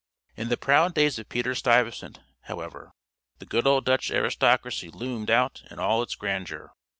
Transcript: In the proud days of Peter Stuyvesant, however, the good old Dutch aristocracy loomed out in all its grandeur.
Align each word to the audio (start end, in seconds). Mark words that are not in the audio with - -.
In 0.35 0.49
the 0.49 0.57
proud 0.57 0.95
days 0.95 1.19
of 1.19 1.29
Peter 1.29 1.53
Stuyvesant, 1.53 2.21
however, 2.45 2.91
the 3.37 3.45
good 3.45 3.67
old 3.67 3.85
Dutch 3.85 4.09
aristocracy 4.09 4.89
loomed 4.89 5.29
out 5.29 5.61
in 5.69 5.77
all 5.77 6.01
its 6.01 6.15
grandeur. 6.15 6.73